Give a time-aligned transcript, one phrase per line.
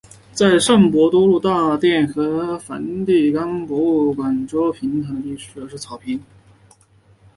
[0.33, 6.19] 在圣伯多禄大殿和梵蒂冈博物馆周围平坦的地区上主要是草坪。